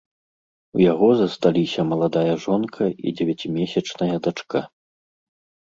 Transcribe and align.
У 0.79 0.79
яго 0.91 1.09
засталіся 1.21 1.85
маладая 1.91 2.33
жонка 2.47 2.83
і 3.05 3.15
дзевяцімесячная 3.21 4.11
дачка. 4.27 4.67